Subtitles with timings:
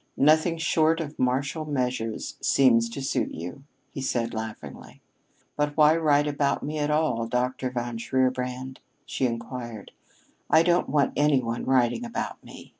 [0.17, 4.99] "Nothing short of martial measures seems to suit you," he said laughingly.
[5.55, 7.69] "But why write about me at all, Dr.
[7.69, 9.91] von Shierbrand?" she inquired.
[10.49, 12.69] "I don't want any one writing about me.